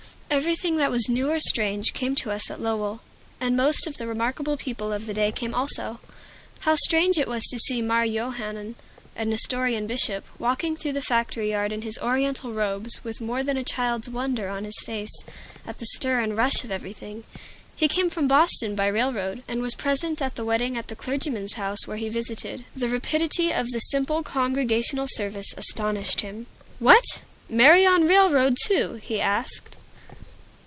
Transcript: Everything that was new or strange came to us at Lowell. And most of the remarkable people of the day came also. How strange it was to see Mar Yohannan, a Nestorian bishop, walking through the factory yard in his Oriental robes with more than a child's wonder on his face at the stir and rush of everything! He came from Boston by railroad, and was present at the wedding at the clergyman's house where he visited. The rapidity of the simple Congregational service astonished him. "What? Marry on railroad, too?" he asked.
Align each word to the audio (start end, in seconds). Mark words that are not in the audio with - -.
Everything 0.33 0.77
that 0.77 0.89
was 0.89 1.09
new 1.09 1.29
or 1.29 1.41
strange 1.41 1.91
came 1.91 2.15
to 2.15 2.31
us 2.31 2.49
at 2.49 2.61
Lowell. 2.61 3.01
And 3.41 3.57
most 3.57 3.85
of 3.85 3.97
the 3.97 4.07
remarkable 4.07 4.55
people 4.55 4.93
of 4.93 5.05
the 5.05 5.13
day 5.13 5.29
came 5.29 5.53
also. 5.53 5.99
How 6.61 6.77
strange 6.77 7.17
it 7.17 7.27
was 7.27 7.43
to 7.47 7.59
see 7.59 7.81
Mar 7.81 8.05
Yohannan, 8.05 8.75
a 9.17 9.25
Nestorian 9.25 9.87
bishop, 9.87 10.23
walking 10.39 10.77
through 10.77 10.93
the 10.93 11.01
factory 11.01 11.49
yard 11.49 11.73
in 11.73 11.81
his 11.81 11.97
Oriental 12.01 12.53
robes 12.53 13.03
with 13.03 13.19
more 13.19 13.43
than 13.43 13.57
a 13.57 13.63
child's 13.65 14.07
wonder 14.07 14.47
on 14.47 14.63
his 14.63 14.79
face 14.85 15.11
at 15.67 15.79
the 15.79 15.85
stir 15.85 16.21
and 16.21 16.37
rush 16.37 16.63
of 16.63 16.71
everything! 16.71 17.25
He 17.75 17.89
came 17.89 18.09
from 18.09 18.29
Boston 18.29 18.73
by 18.73 18.87
railroad, 18.87 19.43
and 19.49 19.61
was 19.61 19.75
present 19.75 20.21
at 20.21 20.35
the 20.37 20.45
wedding 20.45 20.77
at 20.77 20.87
the 20.87 20.95
clergyman's 20.95 21.55
house 21.55 21.85
where 21.85 21.97
he 21.97 22.07
visited. 22.07 22.63
The 22.73 22.87
rapidity 22.87 23.51
of 23.51 23.69
the 23.71 23.79
simple 23.81 24.23
Congregational 24.23 25.07
service 25.09 25.53
astonished 25.57 26.21
him. 26.21 26.47
"What? 26.79 27.03
Marry 27.49 27.85
on 27.85 28.07
railroad, 28.07 28.57
too?" 28.63 28.93
he 28.93 29.19
asked. 29.19 29.75